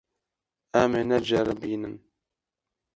[0.81, 1.95] Em ê neceribînin.